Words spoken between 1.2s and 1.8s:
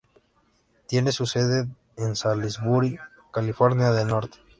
sede